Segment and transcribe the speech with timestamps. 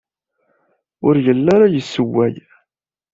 [1.07, 2.35] Ur yelli ara yessewway.